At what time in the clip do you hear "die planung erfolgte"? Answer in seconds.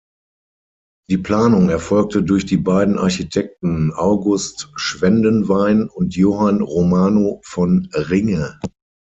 1.11-2.23